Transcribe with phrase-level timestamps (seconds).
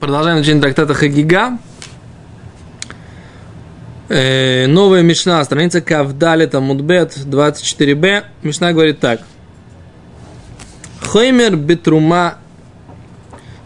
[0.00, 1.58] Продолжаем учение трактата Хагига.
[4.08, 8.22] Э, новая Мишна, страница Кавдалита Мудбет 24б.
[8.42, 9.22] Мишна говорит так.
[11.00, 12.38] Хоймер бетрума.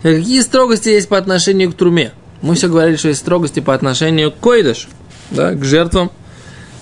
[0.03, 2.13] Какие строгости есть по отношению к труме?
[2.41, 4.89] Мы все говорили, что есть строгости по отношению к койдыш,
[5.31, 6.11] да, к жертвам,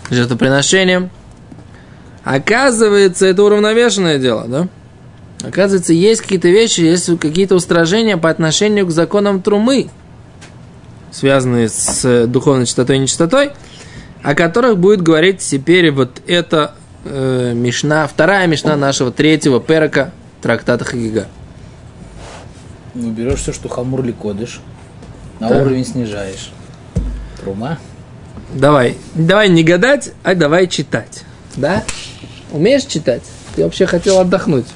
[0.09, 1.11] к жертвоприношениям.
[2.23, 4.69] Оказывается, это уравновешенное дело, да?
[5.43, 9.89] Оказывается, есть какие-то вещи, есть какие-то устражения по отношению к законам трумы,
[11.13, 13.53] связанные с духовной чистотой и нечистотой,
[14.23, 20.13] о которых будет говорить теперь вот эта э, мишна, вторая мишна нашего третьего перека
[20.43, 21.27] трактата Хагига.
[22.95, 24.61] Ну, берешь все, что хамур ли кодыш,
[25.39, 25.63] на Да.
[25.63, 26.51] уровень снижаешь.
[27.41, 27.79] Трума.
[28.53, 31.23] Давай, давай не гадать, а давай читать.
[31.57, 31.85] Да?
[32.53, 33.23] Умеешь читать?
[33.55, 34.67] Ты вообще хотел отдохнуть.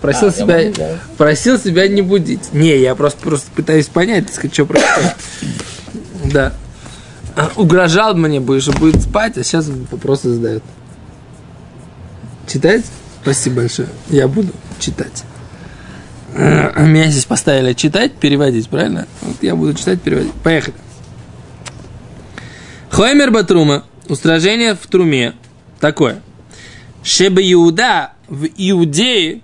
[0.00, 0.98] Просил, А, себя, могу, да.
[1.16, 2.52] просил себя не будить.
[2.52, 5.14] Не, я просто, просто пытаюсь понять, так сказать, что происходит.
[6.32, 6.52] Да.
[7.36, 10.62] А, Угрожал мне, будешь, что будет спать, а сейчас вопросы задает.
[12.46, 12.84] Читать?
[13.22, 13.88] Спасибо большое.
[14.08, 15.24] Я буду читать.
[16.34, 19.06] А, Меня здесь поставили читать, переводить, правильно?
[19.22, 20.32] Вот я буду читать, переводить.
[20.42, 20.74] Поехали.
[22.90, 23.84] Хоймер Батрума.
[24.08, 25.34] Устражение в труме.
[25.78, 26.20] Такое.
[27.02, 29.40] Шебе Иуда в Иудее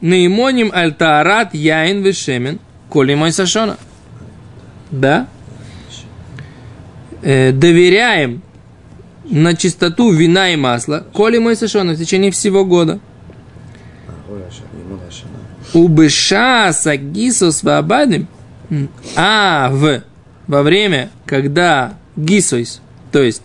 [0.00, 3.76] наимоним альтаарат яин вешемен коли мой сашона.
[4.90, 5.28] Да?
[7.22, 8.42] Э, доверяем
[9.24, 12.98] на чистоту вина и масла, коли мой сашона в течение всего года.
[15.72, 18.26] Убыша сагису свободным.
[19.16, 20.02] А в
[20.46, 22.80] во время, когда гисойс,
[23.12, 23.42] то есть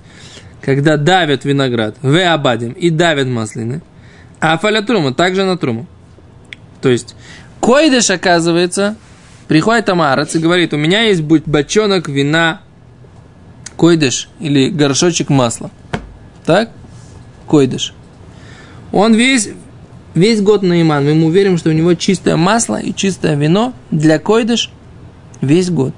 [0.61, 3.81] когда давят виноград, в абадим и давят маслины,
[4.39, 5.85] а фаля трума также на труму.
[6.85, 7.15] То есть
[7.61, 8.95] койдыш, оказывается,
[9.47, 12.61] приходит Амарац и говорит, у меня есть будь бочонок вина
[13.75, 15.71] койдыш или горшочек масла.
[16.45, 16.69] Так?
[17.47, 17.95] Койдыш.
[18.91, 19.49] Он весь,
[20.13, 21.05] весь год на иман.
[21.05, 24.69] Мы ему верим, что у него чистое масло и чистое вино для койдыш
[25.41, 25.95] весь год.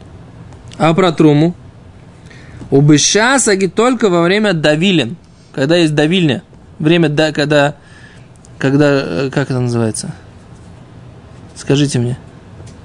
[0.77, 1.53] А про труму?
[2.71, 5.17] У саги только во время давилин.
[5.51, 6.43] Когда есть давильня.
[6.79, 7.75] Время, да, когда,
[8.57, 10.13] когда, э, как это называется?
[11.57, 12.17] Скажите мне.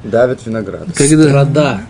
[0.05, 0.87] Давит виноград.
[0.95, 1.81] Когда, Страда.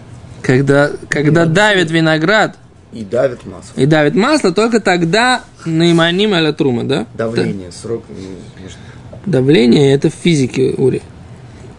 [0.43, 2.57] когда, когда давит виноград
[2.93, 3.81] И давит масло.
[3.81, 7.07] и давит масло, только тогда наиманим аля трума, да?
[7.15, 8.05] Давление, срок.
[8.09, 9.39] Да.
[9.39, 11.01] Давление это в физике, Ури.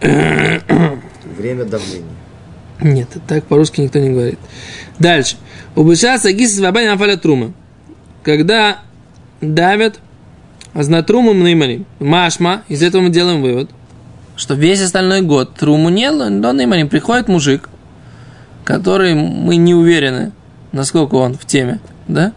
[0.00, 2.08] Время давления.
[2.80, 4.38] Нет, так по-русски никто не говорит.
[4.98, 5.36] Дальше.
[5.76, 7.52] Убыша сагис свободен афаля трума.
[8.22, 8.78] Когда
[9.40, 10.00] давят
[10.72, 11.86] азнатрумом наиманим.
[12.00, 13.70] Машма, из этого мы делаем вывод,
[14.36, 16.88] что весь остальной год труму не но наиманим.
[16.88, 17.68] Приходит мужик,
[18.64, 20.32] который мы не уверены,
[20.72, 22.32] насколько он в теме, да?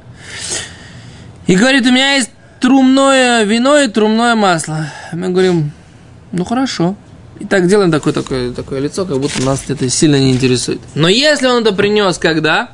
[1.47, 4.87] И говорит, у меня есть трумное вино и трумное масло.
[5.13, 5.71] Мы говорим,
[6.31, 6.95] ну хорошо.
[7.39, 10.81] И так делаем такое, такое, такое лицо, как будто нас это сильно не интересует.
[10.95, 12.71] Но если он это принес когда?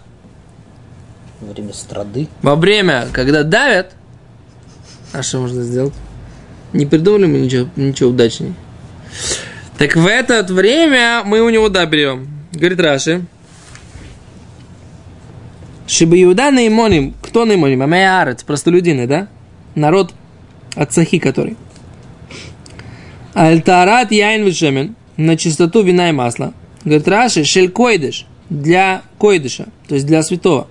[1.41, 2.29] Во время страды.
[2.41, 3.91] Во время, когда давят,
[5.11, 5.93] а что можно сделать?
[6.71, 8.53] Не придумали мы ничего, ничего удачнее.
[9.77, 12.27] Так в это время мы у него да берем.
[12.51, 13.25] Говорит Раши.
[15.87, 17.13] Шиба Иуда наимоним.
[17.21, 17.81] Кто наимоним?
[17.81, 19.27] Амеярец, простолюдины, да?
[19.75, 20.13] Народ
[20.75, 21.57] от Сахи, который.
[23.33, 24.95] Альтарат яин вишемен.
[25.17, 26.53] На чистоту вина и масла.
[26.83, 28.25] Говорит Раши, шель койдыш.
[28.49, 30.67] Для койдыша, то есть для святого.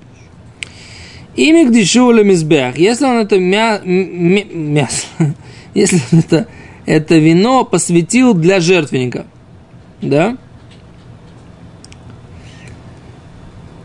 [1.37, 2.77] Ими к дешевле мизбех.
[2.77, 5.07] Если он это мя, м- м- мясо,
[5.75, 6.47] если он это,
[6.87, 9.27] это вино посвятил для жертвенника,
[10.01, 10.37] да?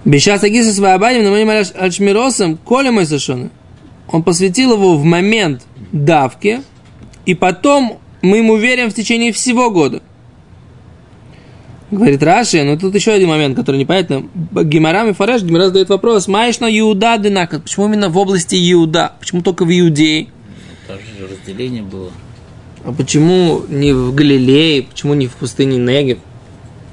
[0.05, 3.49] Бешас агиса свободим, но мы альшмиросом, коли мой сошоны.
[4.09, 6.61] Он посвятил его в момент давки,
[7.25, 10.01] и потом мы ему верим в течение всего года.
[11.91, 14.27] Говорит Раши, но тут еще один момент, который непонятно.
[14.63, 17.63] Гимарам и Фареш, Гимара задает вопрос, маешь на Иуда дынакат?
[17.63, 19.13] Почему именно в области Иуда?
[19.19, 20.27] Почему только в Иудее?
[20.87, 22.11] Тоже же разделение было.
[22.87, 24.83] А почему не в Галилее?
[24.83, 26.19] Почему не в пустыне Негев?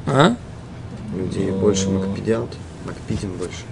[0.06, 0.35] А?
[1.14, 2.50] Людей больше макпедиант.
[2.85, 3.62] Макпидим больше.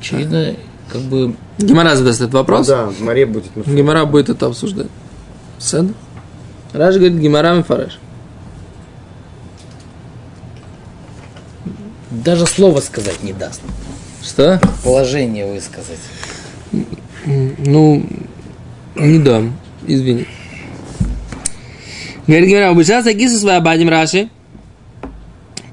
[0.00, 0.56] Очевидно,
[0.92, 2.66] как бы Гимара задаст этот вопрос.
[2.66, 3.54] Ну да, в море будет.
[3.54, 4.88] ну, Гимара будет это обсуждать.
[5.60, 5.94] Седа?
[6.72, 8.00] Раш говорит Гимарам и Фареш.
[12.10, 13.62] даже слова сказать не даст.
[14.24, 14.60] Что?
[14.82, 16.00] Положение высказать.
[17.24, 18.04] Ну,
[18.96, 20.26] не дам, извини.
[22.30, 24.28] Говорит Гимара, обучался Гису свободим Раши.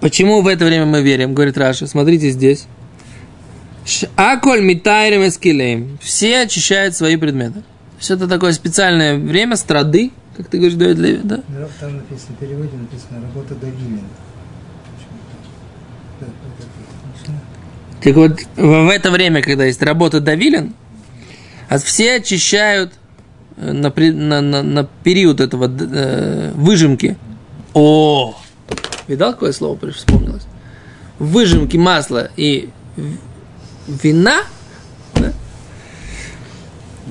[0.02, 1.86] Почему в это время мы верим, говорит Раша.
[1.86, 2.66] Смотрите здесь.
[4.16, 6.00] Аколь митайрем эскилеем.
[6.02, 7.62] Все очищают свои предметы.
[8.00, 11.42] Есть это такое специальное время страды, как ты говоришь, Давид Леви, да?
[11.80, 14.02] Там написано, в переводе написано работа Давилин.
[18.02, 20.74] Так вот, в это время, когда есть работа Давилин,
[21.84, 22.94] все очищают
[23.58, 27.18] на, на- на- на период этого э, выжимки.
[27.74, 28.36] О!
[29.08, 30.44] Видал, какое слово вспомнилось?
[31.20, 32.70] Выжимки масла и
[33.88, 34.42] вина.
[35.16, 35.34] да?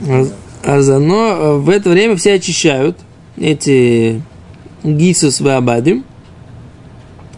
[0.09, 0.27] А-
[0.65, 2.99] А заодно э, в это время все очищают
[3.37, 4.23] эти
[4.83, 6.05] гисус вабадим,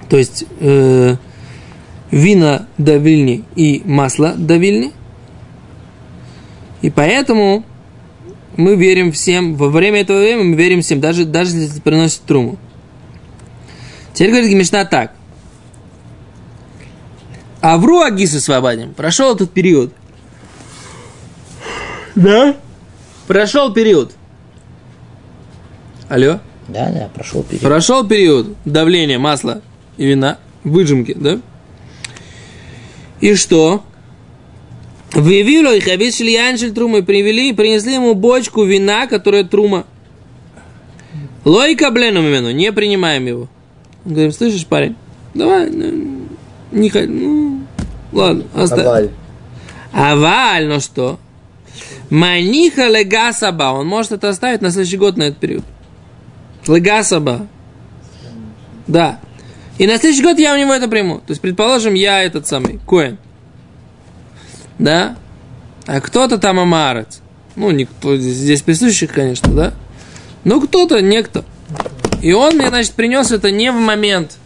[0.09, 1.17] то есть э,
[2.11, 4.93] вина давильни и масло давильни.
[6.81, 7.65] И поэтому
[8.59, 12.59] мы верим всем, во время этого времени мы верим всем, даже, даже если приносит труму.
[14.13, 15.13] Теперь говорит Мишна так.
[17.61, 18.95] Авру Агису свободен.
[18.95, 19.93] Прошел этот период.
[22.17, 22.57] Да?
[23.29, 24.13] Прошел период.
[26.09, 26.41] Алло?
[26.67, 27.63] Да, да, прошел период.
[27.63, 29.63] Прошел период давления масла
[29.97, 31.41] и вина, выжимки, да?
[33.21, 33.85] И что?
[35.13, 39.87] Выявило их обещали яншель трумы, привели, принесли ему бочку вина, которая трума.
[41.45, 43.49] Лойка бленом именно, не принимаем его.
[44.05, 44.97] Мы Говорим, слышишь, парень,
[45.35, 46.27] давай, ну,
[46.73, 47.63] не ходь, ну,
[48.13, 48.87] ладно, оставь.
[48.87, 49.11] Аваль.
[49.93, 51.19] Аваль, ну что?
[52.11, 53.73] Маниха легасаба.
[53.73, 55.65] Он может это оставить на следующий год на этот период.
[56.67, 57.47] Легасаба.
[58.87, 59.21] Да.
[59.79, 61.19] И на следующий год я у него это приму.
[61.19, 63.19] То есть, предположим, я этот самый, Коэн.
[64.79, 65.17] Да?
[65.87, 67.21] А кто-то там амарец.
[67.57, 69.75] Ну, никто здесь, присутствующих, конечно, да?
[70.45, 71.45] Ну, кто-то, некто.
[72.23, 74.39] И он мне, значит, принес это не в момент,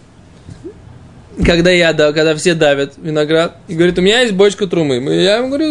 [1.44, 4.96] когда я, да, когда все давят виноград, и говорит, у меня есть бочка трумы.
[4.96, 5.67] И Я ему говорю,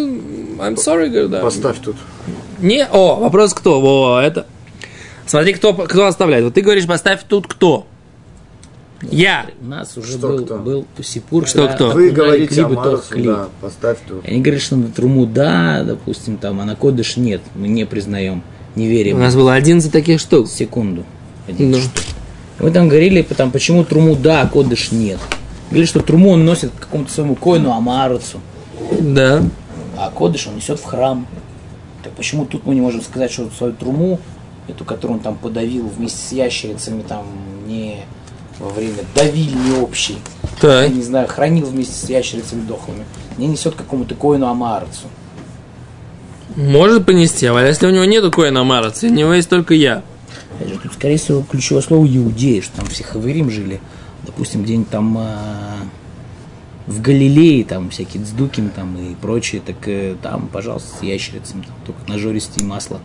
[0.57, 1.41] I'm sorry, говорю, да.
[1.41, 1.95] Поставь тут.
[2.59, 3.81] Не, о, вопрос кто?
[3.81, 4.45] Во, это.
[5.25, 6.43] Смотри, кто, кто оставляет.
[6.43, 7.87] Вот ты говоришь, поставь тут кто.
[9.09, 9.47] Я.
[9.61, 10.57] У нас уже Что был, кто?
[10.57, 11.47] был Сипур.
[11.47, 11.91] Что кто?
[11.91, 13.25] Вы говорите и о Марсу, хлеб.
[13.25, 14.25] да, поставь тут.
[14.27, 17.41] Они говорят, что на труму да, допустим, там, а на кодыш нет.
[17.55, 18.43] Мы не признаем,
[18.75, 19.19] не У верим.
[19.19, 20.47] нас было 11 таких штук.
[20.47, 21.03] Секунду.
[21.47, 21.77] Один Ну.
[21.79, 22.03] штук.
[22.59, 25.17] Вы там говорили, потом, почему труму да, а кодыш нет.
[25.69, 28.39] Говорили, что труму он носит к какому-то своему коину Амарцу,
[28.99, 29.41] Да.
[29.97, 31.25] а кодыш он несет в храм.
[32.03, 34.19] Так почему тут мы не можем сказать, что свою труму,
[34.67, 37.25] эту, которую он там подавил вместе с ящерицами, там
[37.67, 38.01] не
[38.61, 40.89] во время давильни общей, я Так.
[40.91, 43.05] не знаю, хранил вместе с ящерицами дохлыми,
[43.37, 45.07] не несет какому-то коину Амарцу.
[46.55, 50.03] Может понести, а если у него нету коина Мараца, у него есть только я.
[50.83, 53.79] Тут, скорее всего, ключевое слово иудеи, что там все хавырим жили.
[54.25, 55.77] Допустим, где-нибудь там а,
[56.87, 61.75] в Галилее, там всякие цдуким там и прочее, так э, там, пожалуйста, с ящерицами, там,
[61.85, 62.99] только нажористее масло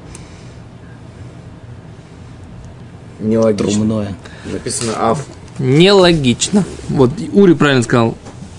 [3.21, 3.71] Нелогично.
[3.71, 4.17] трумное.
[4.45, 5.25] Написано Аф.
[5.59, 6.65] Нелогично.
[6.89, 8.17] Вот Ури правильно сказал.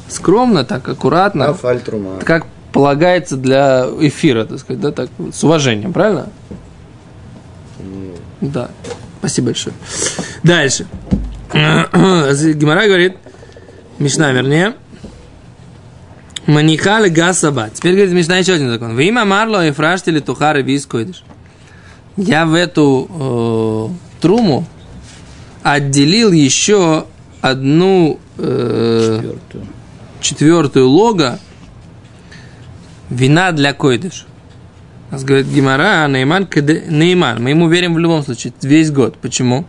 [0.07, 1.45] Скромно, так, аккуратно.
[2.23, 6.29] Как полагается для эфира, так сказать, да, так, с уважением, правильно?
[8.41, 8.69] Да.
[9.19, 9.75] Спасибо большое.
[10.44, 10.88] Дальше.
[11.53, 13.17] Гимара говорит,
[13.99, 14.75] Мишна, вернее,
[16.47, 17.69] Манихали гасаба.
[17.73, 18.95] Теперь говорит Мишна еще один закон.
[18.95, 21.23] Вы има марло и фраштили тухары вискойдыш.
[22.16, 24.66] Я в эту э, труму
[25.74, 27.06] отделил еще
[27.42, 29.68] одну э, Четвертую.
[30.21, 31.40] четвертую лога
[33.09, 34.26] вина для койдыш.
[35.12, 37.42] Нас говорит Гимара, а Нейман, кеде- Нейман.
[37.42, 39.18] Мы ему верим в любом случае, весь год.
[39.18, 39.66] Почему?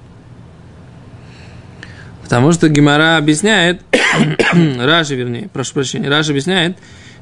[2.23, 3.83] Потому что Гимара объясняет,
[4.81, 6.76] Раши, вернее, прошу прощения, Раши объясняет,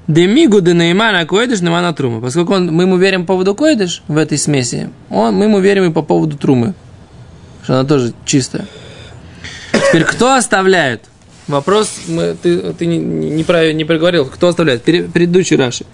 [0.09, 2.21] Демигу де Неймана койдыш Неймана трума.
[2.21, 5.85] Поскольку он, мы ему верим по поводу койдыш в этой смеси, он, мы ему верим
[5.85, 6.75] и по поводу трумы.
[7.67, 8.65] Что она тоже чистая.
[9.73, 11.03] Теперь кто оставляет?
[11.49, 14.85] Вопрос, мы, ты, ты не, не, не, прав- не проговорил, кто оставляет?
[14.85, 15.85] Пере- предыдущий Раши.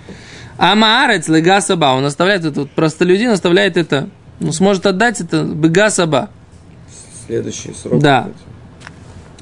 [0.59, 6.29] Амаарец легасаба, он оставляет это, вот простолюдин оставляет это, ну, сможет отдать это бегасаба.
[7.27, 8.03] Следующий срок.
[8.03, 8.29] Да.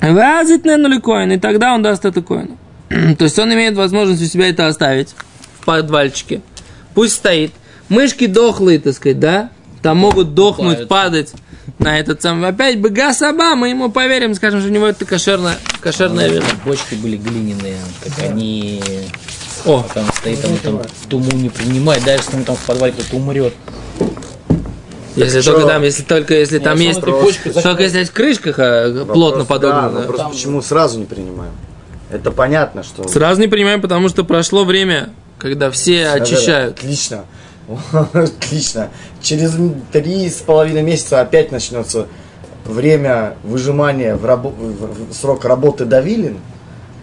[0.00, 2.58] Вазит нули коин, и тогда он даст это коину.
[3.18, 5.16] То есть он имеет возможность у себя это оставить
[5.58, 6.42] в подвальчике.
[6.94, 7.50] Пусть стоит.
[7.88, 9.50] Мышки дохлые, так сказать, да?
[9.82, 11.32] Там могут дохнуть, падать
[11.78, 12.48] на этот самый.
[12.48, 16.44] Опять бы гасаба, мы ему поверим, скажем, что у него это кошерное, кошерное вино.
[16.64, 18.82] Бочки были глиняные, как они...
[19.64, 23.16] О, Там стоит, там, там туму не принимает, даже если он там в подвале кто-то
[23.16, 23.52] умрет.
[25.16, 25.52] Если что?
[25.52, 29.04] только там, если только если там если есть, он этой почкой только если есть крышка
[29.12, 31.52] плотно Вопрос, Да, вопрос, Там- почему сразу не принимаем?
[32.10, 33.06] Это понятно, что...
[33.06, 36.78] Сразу не понимаем, потому что прошло время, когда все Да-да-да, очищают.
[36.78, 37.24] Отлично.
[38.12, 38.88] Отлично.
[39.20, 39.56] Через
[39.92, 42.06] три с половиной месяца опять начнется
[42.64, 46.38] время выжимания в, рабо- в- срок работы давилин,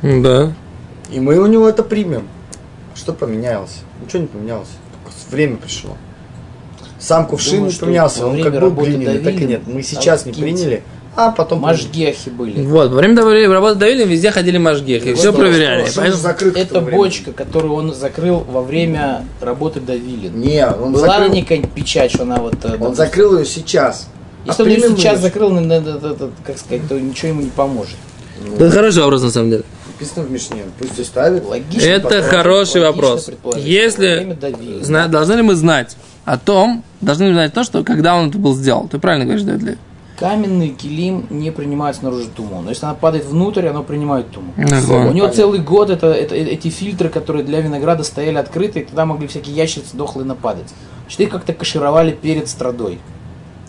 [0.02, 0.54] Да.
[1.12, 2.28] и мы у него это примем.
[2.96, 3.80] Что поменялось?
[4.04, 4.70] Ничего не поменялось.
[5.04, 5.96] Только время пришло.
[7.00, 9.62] Сам кувшин Думаю, не поменялся, он как был глиняный, так и нет.
[9.68, 10.84] Мы сейчас не какие-то приняли,
[11.18, 11.62] а потом...
[11.62, 12.62] Машгехи были.
[12.64, 15.88] Вот, во время работы давили, везде ходили мажгехи, все проверяли.
[15.90, 20.40] что- что в Это бочка, которую он закрыл во время работы Давилин.
[20.40, 22.54] Не, он Была закрыл, на ней какая-нибудь печать, что она вот...
[22.64, 24.08] э, он допустим, закрыл ее сейчас.
[24.46, 25.82] Если А он ее сейчас закрыл, на-
[26.46, 27.96] как сказать, то ничего ему не поможет.
[28.56, 29.64] Это хороший вопрос, на самом деле.
[29.88, 31.44] Написано в Мишне, пусть оставит.
[31.46, 33.28] Логично, Это хороший вопрос.
[33.56, 34.38] Если-
[34.84, 38.30] Зна- должны ли мы знать о том, должны ли мы знать то, что когда он
[38.30, 38.88] это был сделал?
[38.88, 39.80] Ты правильно говоришь, Давид?
[40.18, 42.62] Каменный килим не принимает снаружи туму.
[42.64, 44.52] Но если она падает внутрь, оно принимает туму.
[44.58, 45.10] Ага.
[45.10, 49.06] У него целый год это, это- эти фильтры, которые для винограда стояли открыты, и туда
[49.06, 50.74] могли всякие ящерицы дохлые нападать.
[51.04, 52.98] Значит, их как-то кашировали перед страдой.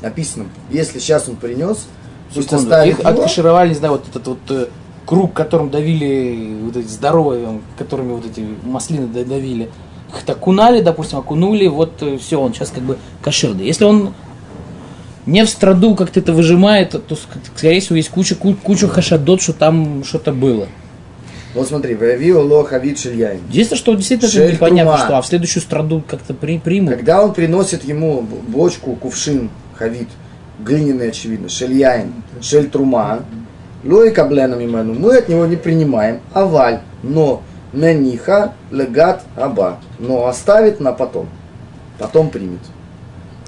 [0.01, 1.87] Написано, если сейчас он принес,
[2.35, 2.65] пусть Секунду.
[2.65, 3.09] оставит Их его.
[3.11, 4.67] откашировали, не знаю, вот этот вот э,
[5.05, 9.71] круг, которым давили вот эти здоровые, которыми вот эти маслины да- давили.
[10.15, 13.67] Их окунали, допустим, окунули, вот все, он сейчас как бы кошерный.
[13.67, 14.15] Если он
[15.29, 19.43] не в страду как-то это выжимает, то, ск- скорее всего, есть куча, ку- куча хашадот,
[19.43, 20.67] что там что-то было.
[21.55, 23.41] Вот смотри, Вавио Лохавит Шильяин.
[23.51, 26.95] Единственное, что действительно Шель непонятно, что а в следующую страду как-то при, примут.
[26.95, 30.09] Когда он приносит ему бочку, кувшин, хавит,
[30.59, 33.21] глиняный, очевидно, шельяин, шель трума,
[33.85, 37.43] лой кабленом имену, мы от него не принимаем, аваль, но
[37.73, 41.29] мениха легат аба, но оставит на потом,
[41.99, 42.61] потом примет.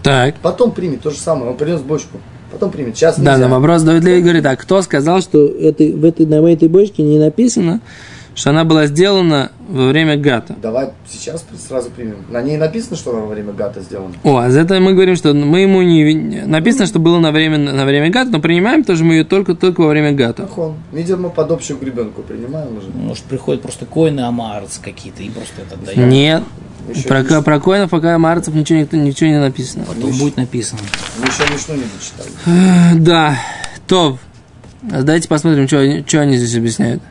[0.03, 0.37] Так.
[0.43, 2.19] Потом примет, то же самое, он принес бочку,
[2.51, 3.49] потом примет, сейчас Да, нельзя.
[3.49, 7.03] на вопрос Давид Леви говорит, а кто сказал, что этой, в этой, на этой бочке
[7.03, 7.81] не написано,
[8.35, 10.55] что она была сделана во время гата?
[10.63, 12.19] Давай сейчас сразу примем.
[12.31, 14.15] На ней написано, что во время гата сделано.
[14.23, 16.43] О, а за это мы говорим, что мы ему не...
[16.47, 19.81] Написано, что было на время, на время гата, но принимаем тоже мы ее только, только
[19.83, 20.45] во время гата.
[20.45, 20.77] Ахон.
[20.93, 22.89] Видимо, под общую гребенку принимаем уже.
[22.95, 26.11] Может, приходят просто коины амарц какие-то и просто это дают.
[26.11, 26.43] Нет.
[26.90, 29.86] Еще Про, не- про коинов пока марцев ничего, никто- ничего не написано.
[29.86, 30.82] Потом будет написано.
[31.20, 33.00] Мы еще Мишну не дочитали.
[33.00, 33.38] Да.
[33.88, 34.20] Топ.
[34.92, 37.02] А Давайте посмотрим, что, они- что они здесь объясняют.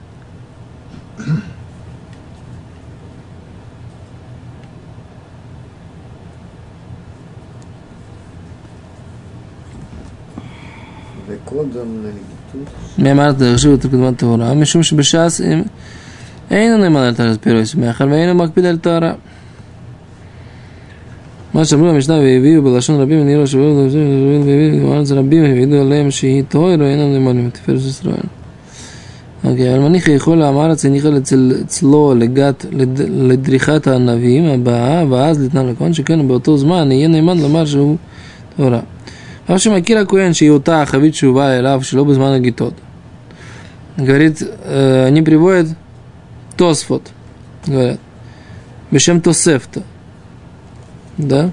[11.28, 12.74] וקודם לגיטוס.
[12.98, 15.62] מאמרת דרשו את קדמת טהרה, משום שבש"ס אם
[16.50, 19.12] אינו נאמן על טהרת פירוס, מאחר ואינו מקפיד על טהרה.
[21.54, 23.76] מה שאמרו במשנה והביאו בלשון רבים ונראו שבאו
[24.46, 28.14] והביאו בארץ רבים והעידו עליהם שהיא טהר ואינם נאמנים לתפארת ישראל.
[29.44, 35.66] אוקיי, אבל מניחא יכול האמרץ הניחה אצל- אצלו לגת לד- לדריכת הענבים הבאה, ואז לתנן
[35.68, 37.96] לכהן, שכן באותו זמן יהיה נאמן לומר שהוא
[38.56, 38.80] טהרה.
[39.46, 42.72] אף שמכיר הכהן שהיא אותה החבית שהובאה אליו שלא בזמן הגיטות.
[43.98, 45.66] Говорит, э, они приводят
[46.56, 47.12] Тосфот,
[47.66, 48.00] говорят,
[48.90, 49.82] Бешем Тосефта.
[51.19, 51.51] Да?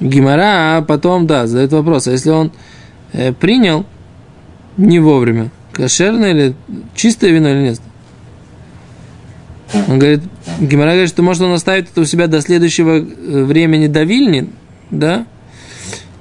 [0.00, 2.52] Гимара потом, да, задает вопрос, а если он
[3.12, 3.84] э, принял
[4.76, 6.54] не вовремя, кошерное или
[6.94, 7.80] чистое вино или нет?
[9.88, 10.22] Он говорит,
[10.58, 13.02] Гимара говорит, что может он оставит это у себя до следующего э,
[13.44, 14.50] времени давильни,
[14.90, 15.26] да,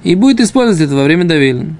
[0.03, 1.75] и будет использовать это во время давильни.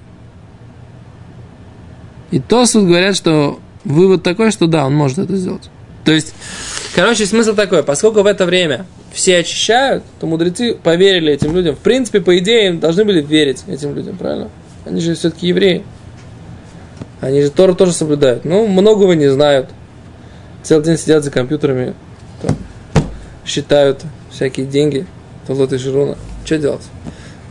[2.31, 5.69] И Тосфот говорят, что вывод такой, что да, он может это сделать.
[6.05, 6.33] То есть,
[6.95, 11.75] короче, смысл такой, поскольку в это время все очищают, то мудрецы поверили этим людям.
[11.75, 14.49] В принципе, по идее, им должны были верить этим людям, правильно?
[14.85, 15.83] Они же все-таки евреи.
[17.21, 18.45] Они же Тору тоже соблюдают.
[18.45, 19.69] Ну, многого не знают.
[20.63, 21.93] Целый день сидят за компьютерами,
[22.41, 22.55] там,
[23.45, 25.05] считают всякие деньги,
[25.45, 26.17] Толот и Шируна.
[26.43, 26.81] Что делать?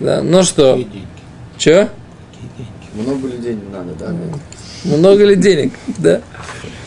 [0.01, 0.73] Да, ну что?
[0.73, 1.09] Какие деньги?
[1.59, 1.89] Че?
[2.95, 4.15] Много людей не надо, да?
[4.85, 6.21] Много ли денег, да?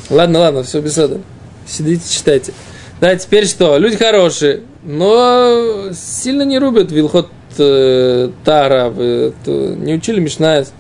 [0.10, 1.22] Ладно, ладно, все без этого.
[1.68, 2.54] Сидите, читайте.
[3.00, 3.78] Да, теперь что?
[3.78, 10.74] Люди хорошие, но сильно не рубят Вилхот э, Тара, э, то не учили Мишнаес,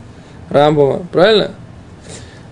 [0.50, 1.51] Рамбова, правильно?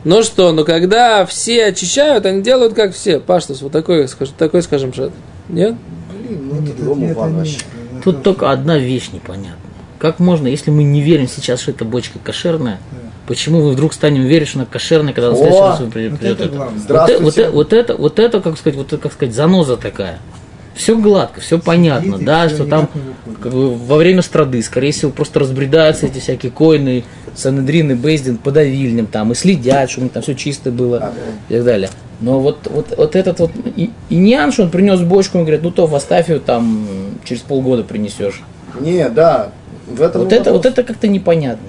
[0.04, 3.20] Ну что, но когда все очищают, они делают как все.
[3.20, 5.12] Паштус, вот такой, скажем, такой, скажем, шат.
[5.50, 5.76] Нет?
[6.28, 7.38] Блин, ну Нет, это ответа план нет.
[7.40, 7.58] вообще.
[7.58, 9.56] Это Тут только одна вещь непонятна.
[9.98, 12.80] Как можно, если мы не верим сейчас, что эта бочка кошерная,
[13.28, 16.20] почему мы вдруг станем верить, что она кошерная, когда в следующий раз вы при- Вот
[16.20, 16.56] придет это это?
[16.56, 16.82] главное.
[16.88, 19.78] Вот, э- вот, э- вот это, вот это, как сказать, вот это, как сказать, заноза
[19.78, 20.20] такая.
[20.76, 22.90] все гладко, все понятно, Сидит да, что там
[23.42, 28.38] как бы, во время страды, скорее всего, просто разбредаются эти всякие коины, Санедрин и Бейздин
[28.38, 31.14] по давильням там и следят, чтобы там все чисто было Ага.
[31.50, 31.90] и так далее.
[32.20, 35.72] Но вот, вот, вот этот вот и, иньян, что он принес бочку, он говорит, ну
[35.72, 36.88] то оставь ее там
[37.24, 38.42] через полгода принесешь.
[38.82, 39.52] Не, да.
[39.88, 40.58] В этом Вот и это, вопрос.
[40.58, 41.68] вот это как-то непонятно.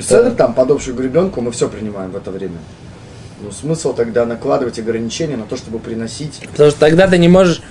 [0.00, 2.58] Седр там под общую гребенку мы все принимаем в это время.
[3.42, 7.62] Ну, смысл тогда накладывать ограничения на то, чтобы приносить Потому что тогда ты не можешь,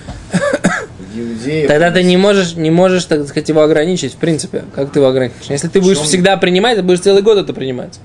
[1.14, 1.68] иудеев.
[1.68, 4.64] тогда ты не можешь, не можешь, так сказать, его ограничить, в принципе.
[4.74, 5.46] Как ты его ограничишь?
[5.48, 6.06] Если ты будешь чем?
[6.06, 8.00] всегда принимать, ты будешь целый год это принимать.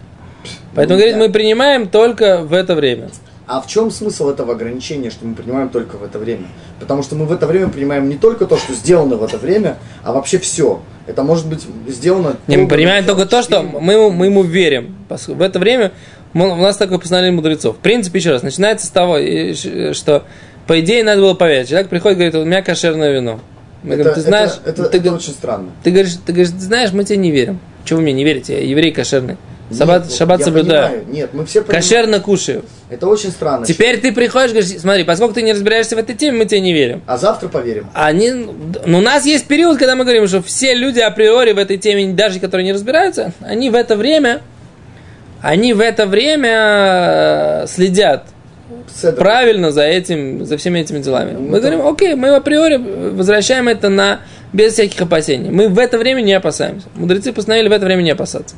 [0.76, 1.20] Поэтому, Ну, говорит, да.
[1.26, 3.10] мы принимаем только в это время.
[3.48, 6.48] А в чем смысл этого ограничения, что мы принимаем только в это время?
[6.80, 9.78] Потому что мы в это время принимаем не только то, что сделано в это время,
[10.04, 10.82] а вообще все.
[11.08, 12.38] Это может быть сделано...
[12.48, 14.96] Не, мы понимаем только то, что мы, ему- мы ему верим.
[15.10, 15.92] В это время
[16.34, 17.76] мы- у нас такое постановление мудрецов.
[17.78, 19.18] В принципе, еще раз, начинается с того,
[19.94, 20.24] что
[20.68, 21.70] по идее надо было поверить.
[21.70, 23.40] Человек приходит и говорит, у меня кошерное вино.
[23.84, 25.70] Мы Это, говорим, ты знаешь, это, это- ты, это очень странно.
[25.84, 27.60] ты говоришь, ты говоришь, ты знаешь, мы тебе не верим.
[27.84, 28.54] Чего вы мне не верите?
[28.60, 29.38] Я еврей кошерный.
[29.78, 30.90] Шаббат, Нет, шаббат соблюдаю.
[30.90, 31.06] понимаю.
[31.14, 31.82] Нет, мы все понимаем.
[31.84, 32.64] Кошерно кушаю.
[32.90, 33.66] Это очень странно.
[33.66, 36.74] Теперь ты приходишь говоришь, смотри, поскольку ты не разбираешься в этой теме, мы тебе не
[36.74, 37.02] верим.
[37.08, 37.88] А завтра поверим.
[37.94, 41.78] Они, ну, у нас есть период, когда мы говорим, что все люди априори в этой
[41.78, 44.42] теме, даже которые не разбираются, они в это время,
[45.42, 48.26] они в это время э, следят
[49.00, 49.18] Седр.
[49.18, 51.32] правильно за этим, за всеми этими делами.
[51.34, 51.60] Ну, Мы да.
[51.60, 54.22] говорим, окей, мы априори возвращаем это на
[54.54, 55.50] без всяких опасений.
[55.50, 56.88] Мы в это время не опасаемся.
[56.96, 58.56] Мудрецы постановили в это время не опасаться.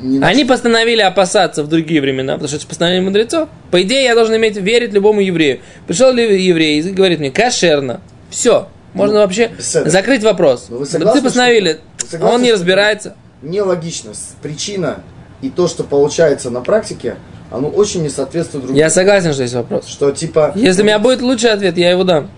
[0.00, 3.48] Не Они постановили опасаться в другие времена, потому что это постановление мудрецов.
[3.70, 5.60] По идее, я должен иметь верить любому еврею.
[5.86, 8.00] Пришел ли еврей и говорит мне, кошерно.
[8.30, 8.68] Все.
[8.94, 9.88] Можно Ну, вообще беседа.
[9.90, 10.66] закрыть вопрос.
[10.68, 13.14] Ну, вы согласны, постановили, что- вы согласны, он не разбирается.
[13.42, 14.12] Нелогично.
[14.42, 15.02] Причина
[15.42, 17.16] и то, что получается на практике,
[17.50, 19.86] оно очень не соответствует друг Я согласен, что есть вопрос.
[19.86, 20.52] Что типа...
[20.54, 22.30] Если у меня будет лучший ответ, я его дам.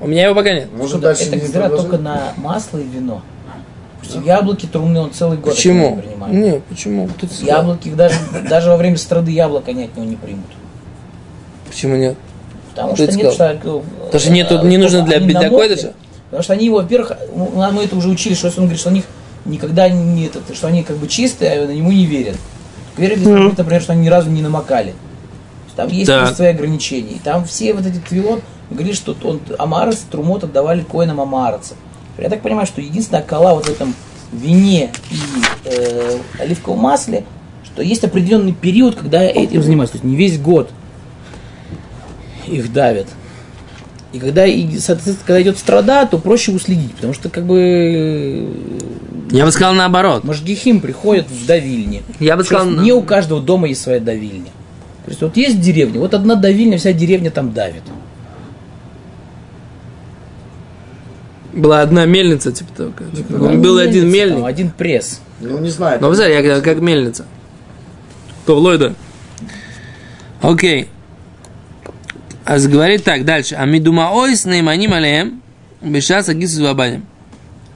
[0.00, 0.68] У меня его пока нет.
[0.76, 3.22] Может, дальше это не только на масло и вино.
[4.08, 5.96] Допустим, яблоки трумные он целый год Почему?
[5.96, 6.34] не принимает.
[6.34, 7.08] Не, почему?
[7.20, 8.16] Тут Яблоки даже,
[8.48, 10.46] даже во время страды яблоко они от него не примут.
[11.68, 12.16] Почему нет?
[12.70, 13.56] Потому Кто что нет, сказал?
[13.58, 15.48] что, Потому что нет, тут не нужно для- намокли.
[15.48, 15.92] койдыша?
[16.26, 18.90] Потому что они, во-первых, у нас мы это уже учили, что если он говорит, что
[18.90, 19.04] у них
[19.44, 22.36] никогда не этот, что они как бы чистые, а ему не верят.
[22.96, 24.94] Верят, говорит, например, что они ни разу не намокали.
[25.76, 27.10] Там есть просто свои ограничения.
[27.12, 31.74] И там все вот эти твилот говорили, что он Амарец, Трумот отдавали коинам Амарца.
[32.18, 33.94] Я так понимаю, что единственная кола вот в этом
[34.32, 35.16] вине и
[35.64, 37.24] э, оливковом масле,
[37.64, 39.98] что есть определенный период, когда этим занимаются.
[39.98, 40.70] То есть не весь год
[42.46, 43.06] их давят.
[44.12, 48.48] И когда, и, соответственно, когда идет страда, то проще уследить, потому что как бы
[49.30, 50.24] Я бы сказал наоборот.
[50.24, 52.02] Машгихим приходят в давильни.
[52.18, 52.66] Я бы сказал...
[52.66, 54.50] не у каждого дома есть своя давильня.
[55.04, 57.82] То есть вот есть деревня, вот одна давильня, вся деревня там давит.
[61.56, 63.04] Была одна мельница, типа только.
[63.04, 64.46] Типа, Ну, был один мельница там, мельник.
[64.46, 65.20] один пресс.
[65.40, 65.98] Ну, не знаю.
[66.02, 67.24] Ну, вы знаете, я говорю, как мельница.
[68.44, 68.94] То в Ллойда.
[70.42, 70.88] Окей.
[72.44, 73.54] А говорит так, дальше.
[73.54, 75.42] А мидумаой с нейманим алеем
[75.80, 77.06] бешаса гисус вабаним.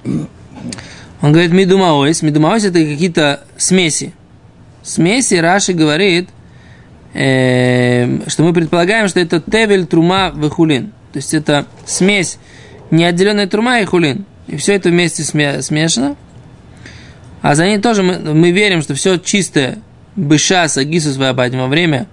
[0.05, 2.21] Он говорит мидумаойс.
[2.23, 4.13] Мидумаойс это какие-то смеси.
[4.83, 6.29] Смеси Раши говорит,
[7.15, 10.93] эм, что мы предполагаем, что это тевель, трума, вехулин.
[11.13, 12.39] То есть это смесь
[12.91, 14.25] неотделенная трума и хулин.
[14.47, 16.17] И все это вместе сме- смешано.
[17.43, 19.79] А за ней тоже мы, мы верим, что все чистое
[20.17, 22.07] бышас агисус вабадим во время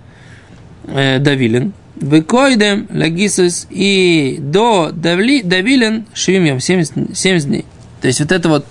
[0.88, 1.74] э, давилин.
[1.96, 7.66] Выкойдем лагисус и до давли, давилин швимьем 70, 70 дней.
[8.02, 8.66] То есть вот это вот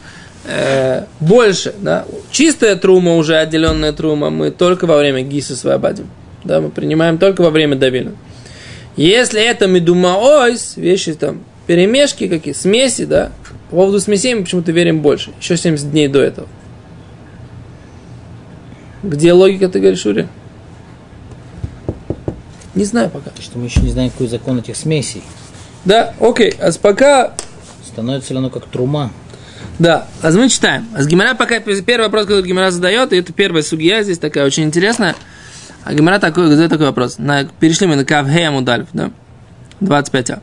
[0.44, 6.08] э, больше, да, чистая трума уже, отделенная трума, мы только во время гисус вабадим.
[6.44, 8.16] Да, мы принимаем только во время давилин.
[8.96, 13.32] Если это медумаойс, вещи там, перемешки какие, смеси, да,
[13.70, 15.32] по поводу смесей мы почему-то верим больше.
[15.40, 16.48] Еще 70 дней до этого.
[19.02, 20.28] Где логика, ты говоришь, Шури?
[22.74, 23.30] Не знаю пока.
[23.40, 25.22] Что мы еще не знаем, какой закон этих смесей.
[25.84, 26.54] Да, окей.
[26.60, 27.34] А пока
[27.96, 29.10] Становится ли оно как трума?
[29.78, 30.86] Да, а мы читаем.
[30.94, 34.44] А с Гимара пока первый вопрос, который Гимара задает, и это первая судья здесь такая
[34.44, 35.14] очень интересная.
[35.82, 37.16] А Гимара такой, задает такой вопрос.
[37.16, 39.12] На, перешли мы на Кавхея Мудальф, да?
[39.80, 40.40] 25а.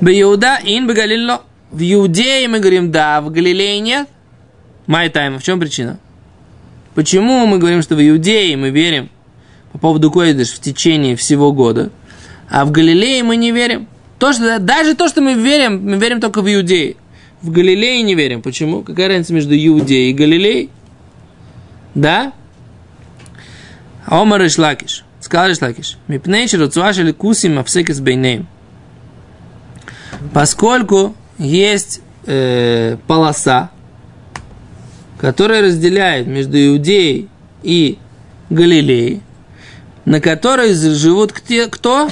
[0.00, 0.94] Б Иуда ин б.
[1.70, 4.08] В Иудее мы говорим да, в Галилее нет.
[4.86, 5.98] Май тайм, в чем причина?
[6.94, 9.10] Почему мы говорим, что в Иудее мы верим
[9.72, 11.90] по поводу Койдыш в течение всего года,
[12.48, 13.88] а в Галилее мы не верим?
[14.20, 16.94] То, что, даже то, что мы верим, мы верим только в Иудее.
[17.42, 18.40] В Галилее не верим.
[18.40, 18.82] Почему?
[18.82, 20.70] Какая разница между Иудеей и Галилеей?
[21.94, 22.32] Да?
[24.06, 25.04] Омар Ишлакиш.
[25.20, 25.98] Сказал Ишлакиш.
[26.06, 28.46] Мипнейши рацуаш или кусим апсекес бейнеем.
[30.32, 33.70] Поскольку есть э, полоса,
[35.18, 37.28] которая разделяет между Иудеей
[37.62, 37.98] и
[38.50, 39.22] Галилеей,
[40.04, 41.68] на которой живут кто?
[41.70, 42.10] кто?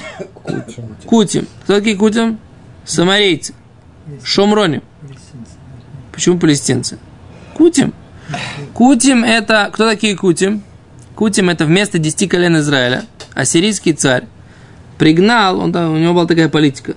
[1.06, 1.46] Кутим.
[1.64, 2.38] Кто такие Кутим?
[2.84, 3.54] Самарейцы.
[5.00, 5.52] Палестинцы.
[6.10, 6.98] Почему палестинцы?
[7.54, 7.94] Кутим.
[8.72, 9.70] Кутим это...
[9.72, 10.62] Кто такие Кутим?
[11.14, 13.04] Кутим это вместо десяти колен Израиля.
[13.34, 14.24] Ассирийский царь
[14.98, 16.94] пригнал, он там, у него была такая политика.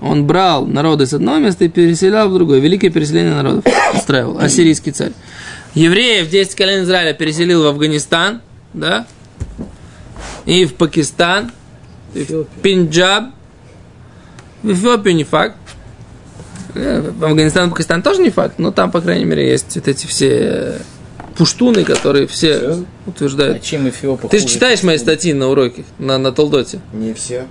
[0.00, 2.60] Он брал народы с одного места и переселял в другое.
[2.60, 4.38] Великое переселение народов устраивал.
[4.38, 5.12] Ассирийский царь.
[5.74, 8.40] Евреев 10 колен Израиля переселил в Афганистан,
[8.74, 9.06] да,
[10.46, 11.50] и в Пакистан,
[12.14, 13.24] и в Пенджаб,
[14.62, 15.56] в Эфиопию не факт.
[16.74, 20.06] Э, В Афганистан, Пакистан тоже не факт, но там, по крайней мере, есть вот эти
[20.06, 20.78] все э,
[21.36, 22.86] пуштуны, которые все Серьезно?
[23.06, 23.62] А утверждают.
[23.62, 26.80] чем Эфиопа Ты же читаешь мои статьи на уроке, на, на Толдоте.
[26.92, 27.46] Не все.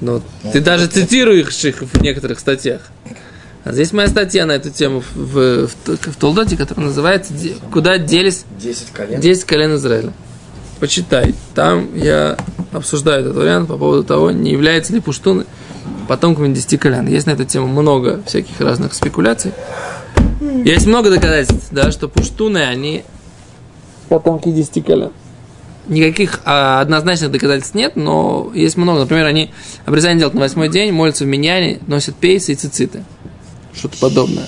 [0.00, 2.82] Ну, ты даже цитируешь их в некоторых статьях.
[3.64, 7.56] А здесь моя статья на эту тему в, в, в, в Толдоте, которая называется «Де-
[7.72, 9.20] «Куда делись 10 колен.
[9.20, 10.12] 10 колен Израиля».
[10.80, 11.34] Почитай.
[11.54, 12.36] Там я
[12.72, 15.44] обсуждаю этот вариант по поводу того, не является ли пуштуны
[16.06, 17.06] потомками 10 колен.
[17.08, 19.52] Есть на эту тему много всяких разных спекуляций.
[20.64, 23.04] Есть много доказательств, да, что пуштуны, они
[24.08, 25.10] потомки 10 колен.
[25.88, 29.00] Никаких а, однозначных доказательств нет, но есть много.
[29.00, 29.50] Например, они
[29.86, 33.04] обрезание делают на восьмой день, молятся в миньяне, носят пейсы и цициты.
[33.72, 34.46] Что-то подобное.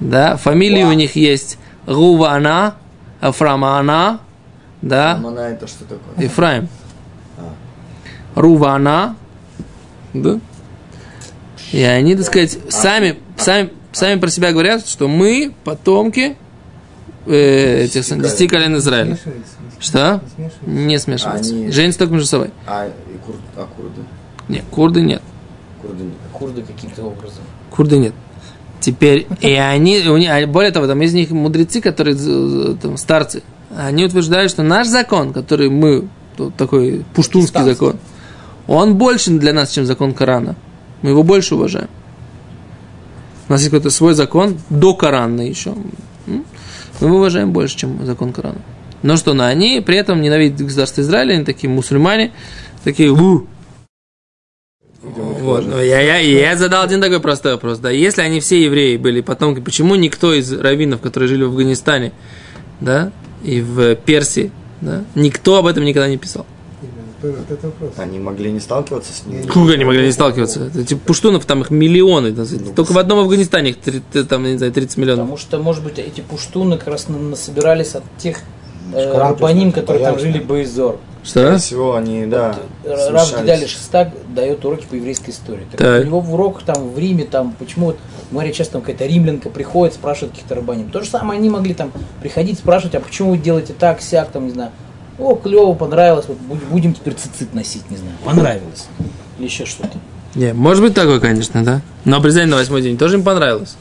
[0.00, 2.74] Да, фамилии у них есть Рувана,
[3.20, 4.20] Афрамана,
[4.82, 6.24] да, Амана это что такое?
[6.24, 6.68] Ефраим.
[8.34, 9.16] Рувана,
[10.12, 10.40] да.
[11.70, 16.36] И они, так сказать, сами, сами, сами про себя говорят, что мы потомки
[17.26, 19.16] э, этих Десяти 10 колен Израиля.
[19.16, 20.20] Смешивается, не Что?
[20.34, 20.58] смешивается.
[20.66, 21.54] Не смешиваются.
[21.54, 22.50] Они- Женятся только между собой.
[22.66, 23.36] А, и кур...
[23.56, 24.00] а курды?
[24.48, 25.22] Нет, курды нет.
[25.80, 26.14] Курды нет.
[26.32, 27.42] Курды каким-то образом.
[27.70, 28.14] Курды нет.
[28.80, 32.16] Теперь, и они, у них, а более того, там из них мудрецы, которые
[32.76, 33.44] там, старцы,
[33.76, 36.08] они утверждают, что наш закон, который мы,
[36.56, 37.96] такой пуштунский закон,
[38.66, 40.56] он больше для нас, чем закон Корана.
[41.02, 41.88] Мы его больше уважаем.
[43.48, 45.74] У нас есть какой-то свой закон, до Корана еще.
[47.02, 48.60] Мы его уважаем больше, чем закон Корана.
[49.02, 52.32] Но что, но они при этом ненавидят государство Израиля, они такие мусульмане,
[52.84, 53.48] такие, «У,
[55.02, 58.96] вот, ну, я, я, я задал один такой простой вопрос, да, если они все евреи
[58.96, 62.12] были потомки, почему никто из раввинов, которые жили в Афганистане,
[62.80, 63.10] да,
[63.42, 66.46] и в Персии, да, никто об этом никогда не писал?
[67.22, 67.92] Вот это вопрос.
[67.98, 69.46] Они могли не сталкиваться с ним.
[69.46, 70.70] Как они могли не сталкиваться?
[70.78, 73.76] Эти пуштунов там их миллионы, да, только в одном Афганистане их
[74.28, 75.24] там, не знаю, 30 миллионов.
[75.24, 78.38] Потому что, может быть, эти пуштуны как раз на- насобирались от тех
[78.94, 80.98] э, рабаним, которые там жили Бейзор.
[81.22, 81.40] Что?
[81.40, 83.40] Скорее всего, они, да, Э, Рав.
[83.40, 85.64] Гидали Шестак дает уроки по еврейской истории.
[85.70, 86.02] Так Так.
[86.02, 87.96] У него в уроках там в Риме, там, почему вот,
[88.32, 90.90] говорят, часто там какая-то римлянка приходит, спрашивает каких-то рабаним.
[90.90, 94.46] То же самое они могли там приходить, спрашивать, а почему вы делаете так, сяк, там,
[94.46, 94.72] не знаю.
[95.22, 96.38] О, клево, понравилось, вот
[96.70, 98.14] будем теперь цицит носить, не знаю.
[98.24, 98.88] Понравилось.
[99.38, 99.98] Или еще что-то.
[100.34, 101.80] Не, может быть такое, конечно, да.
[102.04, 103.76] Но обрезание на восьмой день тоже им понравилось.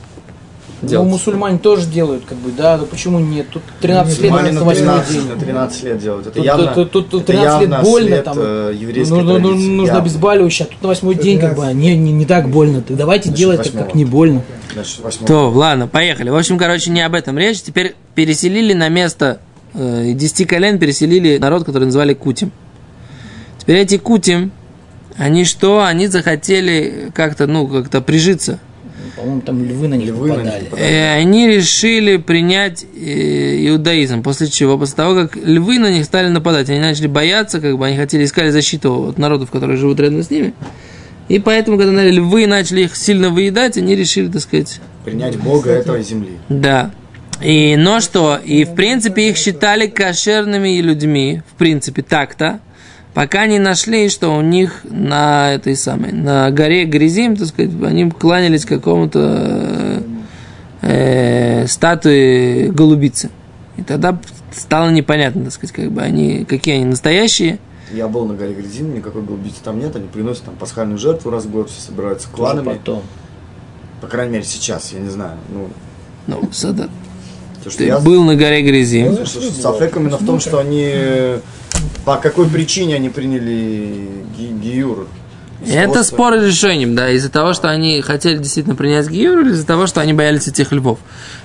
[0.82, 1.10] Ну, Делать.
[1.10, 3.48] мусульмане тоже делают, как бы, да, ну почему нет?
[3.52, 5.30] Тут 13 лет на на восьмой 13, день.
[5.30, 6.26] на 13 лет делают.
[6.26, 8.74] Это Тут- явно, тут- тут- тут это 13 лет больно, след, там, э,
[9.10, 12.12] Ну, ну, ну, нужно обезболивающее, а тут на восьмой день как бы а не, не,
[12.12, 12.82] не так больно.
[12.82, 14.42] Так давайте Значит, делать так, как не больно.
[15.28, 16.30] То, ладно, поехали.
[16.30, 17.62] В общем, короче, не об этом речь.
[17.62, 19.40] Теперь переселили на место
[19.74, 22.52] э, 10 колен, переселили народ, который называли Кутим.
[23.60, 24.52] Теперь эти Кутим,
[25.18, 25.84] они что?
[25.84, 28.60] Они захотели как-то, ну, как-то прижиться.
[29.16, 30.64] По-моему, там львы на них Львы на них попадали.
[30.66, 30.90] попадали.
[30.92, 34.24] И они решили принять э, иудаизм.
[34.24, 34.78] После чего?
[34.78, 38.24] После того, как львы на них стали нападать, они начали бояться, как бы они хотели,
[38.24, 40.54] искали защиту от народов, которые живут рядом с ними.
[41.28, 45.72] И поэтому, когда наверное, львы начали их сильно выедать, они решили, так сказать, Принять Бога
[45.72, 46.32] этой земли.
[46.50, 46.92] да.
[47.44, 52.60] И, но что, и в принципе их считали кошерными людьми, в принципе, так-то,
[53.14, 58.12] пока не нашли, что у них на этой самой, на горе Грязим, так сказать, они
[58.12, 60.04] кланялись какому-то
[60.82, 63.30] э, статуе голубицы.
[63.78, 64.20] И тогда
[64.52, 67.60] стало непонятно, так сказать, как бы они, какие они настоящие.
[67.92, 71.46] Я был на горе Грязин, никакой голубицы там нет, они приносят там пасхальную жертву раз
[71.46, 72.78] в год, все собираются Тоже кланами.
[72.78, 73.02] потом.
[74.00, 75.38] По крайней мере, сейчас, я не знаю.
[75.50, 75.70] Ну,
[76.28, 76.90] Ну, сада.
[77.70, 78.62] Ты я был на горе
[79.26, 80.90] что Сафек именно в том, что они...
[80.92, 81.40] э,
[82.06, 85.08] По какой причине они приняли ги- Гиюр?
[85.68, 89.86] Это спор решением, да, из-за того, что они хотели действительно принять Гиюр, или из-за того,
[89.86, 90.98] что они боялись этих львов.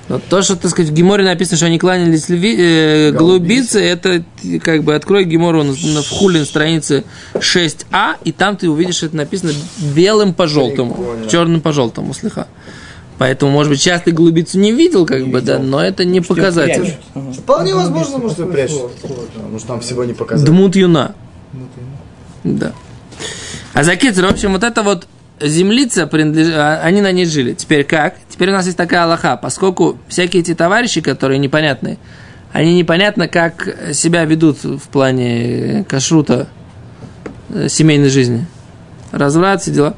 [0.09, 4.25] Но то, что, так сказать, в Геморе написано, что они кланялись льви, э, голубицы, это
[4.63, 9.17] как бы открой Гемору на, на, в хулин странице 6а, и там ты увидишь, это
[9.17, 9.53] написано
[9.95, 12.47] белым по желтому, черным по желтому, слыха.
[13.19, 16.83] Поэтому, может быть, сейчас ты голубицу не видел, как бы, да, но это не показатель.
[16.83, 17.01] Прячут.
[17.15, 17.33] Ага.
[17.33, 19.09] Вполне возможно, может, слово, да.
[19.35, 20.47] Потому что там всего не показали.
[20.47, 21.15] Дмут юна.
[22.45, 22.73] Да.
[23.73, 25.07] А за Китер, в общем, вот это вот
[25.41, 26.49] землица, принадлеж...
[26.53, 27.55] а, они на ней жили.
[27.55, 28.17] Теперь как?
[28.29, 31.99] Теперь у нас есть такая Аллаха, поскольку всякие эти товарищи, которые непонятные,
[32.53, 36.49] они непонятно, как себя ведут в плане кашрута
[37.51, 38.47] э, семейной жизни.
[39.13, 39.97] Разврат, все дела.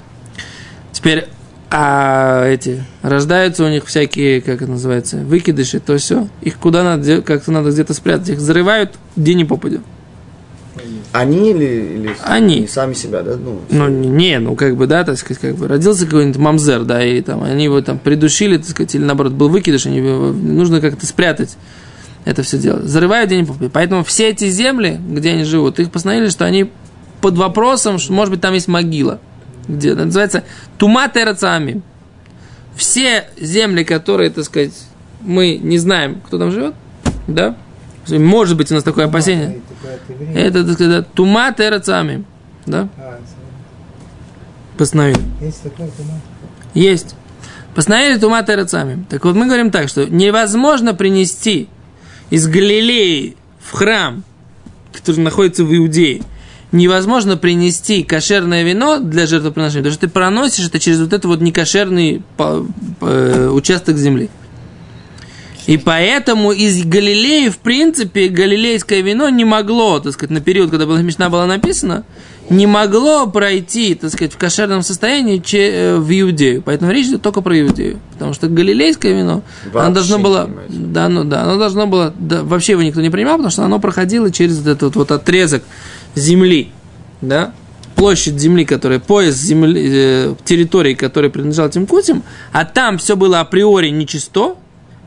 [0.92, 1.28] Теперь,
[1.70, 6.28] а эти, рождаются у них всякие, как это называется, выкидыши, то все.
[6.40, 8.30] Их куда надо, как-то надо где-то спрятать.
[8.30, 9.82] Их зарывают, где не попадет.
[11.12, 12.66] Они или, или Они.
[12.66, 13.36] сами себя, да?
[13.36, 17.04] Ну, Ну, не, ну, как бы, да, так сказать, как бы, родился какой-нибудь мамзер, да,
[17.04, 20.80] и там, они его там придушили, так сказать, или наоборот, был выкидыш, они, его- нужно
[20.80, 21.56] как-то спрятать
[22.24, 22.82] это все дело.
[22.82, 23.72] Зарывают где-нибудь.
[23.72, 26.70] Поэтому все эти земли, где они живут, их постановили, что они
[27.22, 29.18] под вопросом, что, может быть, там есть могила.
[29.68, 30.44] Где, это называется
[30.78, 31.82] Тума Терацами.
[32.74, 34.72] Все земли, которые, так сказать,
[35.20, 36.74] мы не знаем, кто там живет,
[37.26, 37.56] да,
[38.08, 39.60] может быть, у нас такое опасение.
[40.34, 42.24] Это, так сказать, Тума Терацами,
[42.66, 42.88] да,
[44.78, 45.20] постановили.
[45.40, 46.20] Есть такое туман.
[46.72, 47.14] Есть.
[47.74, 49.04] Постановили тума терецами.
[49.08, 51.68] Так вот, мы говорим так, что невозможно принести
[52.30, 54.24] из Галилеи в храм,
[54.92, 56.22] который находится в Иудее,
[56.72, 61.40] невозможно принести кошерное вино для жертвоприношения, потому что ты проносишь это через вот этот вот
[61.40, 64.28] некошерный э, участок земли.
[65.66, 70.86] И поэтому из Галилеи, в принципе, галилейское вино не могло, так сказать, на период, когда
[70.86, 72.04] была Мишна была написана,
[72.50, 76.62] не могло пройти, так сказать, в кошерном состоянии че- э, в Иудею.
[76.62, 78.00] Поэтому речь идет только про Иудею.
[78.12, 82.14] Потому что галилейское вино, оно Вообще должно не было, да, ну, да, оно должно было,
[82.18, 85.62] да, вообще его никто не принимал, потому что оно проходило через вот этот вот отрезок
[86.14, 86.72] земли,
[87.20, 87.52] да,
[87.94, 93.40] площадь земли, которая, пояс земли, э, территории, которой принадлежал этим кутям, а там все было
[93.40, 94.54] априори нечисто,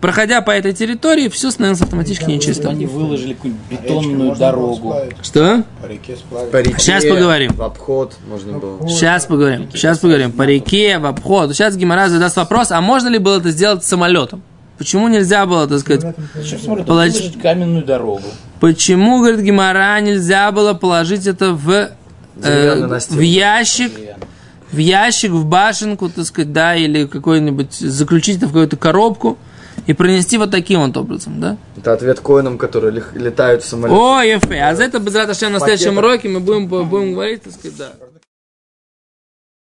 [0.01, 2.69] проходя по этой территории, все становилось автоматически нечисто.
[2.69, 4.95] Они выложили какую-нибудь Речку бетонную дорогу.
[5.21, 5.63] Что?
[5.81, 6.51] По реке сплавить.
[6.51, 7.53] по реке, Сейчас поговорим.
[7.53, 8.89] В обход можно было.
[8.89, 9.69] Сейчас поговорим.
[9.71, 10.31] Сейчас поговорим.
[10.31, 11.53] По реке, в обход.
[11.53, 14.41] Сейчас Гимара задаст вопрос, а можно ли было это сделать самолетом?
[14.77, 16.47] Почему нельзя было, так сказать, Самолетом тоже.
[16.47, 18.23] Сейчас смотрю, Положи- выложить каменную дорогу.
[18.59, 21.91] почему, говорит Гимара, нельзя было положить это в,
[22.41, 23.91] э, в ящик,
[24.71, 29.37] в ящик, в башенку, так сказать, да, или какой-нибудь, заключить это в какую-то коробку
[29.87, 31.57] и пронести вот таким вот образом, да?
[31.77, 33.99] Это ответ коинам, которые летают в самолете.
[33.99, 37.77] О, Ефе, а за это, без на следующем уроке мы будем, будем говорить, так сказать,
[37.77, 38.10] да.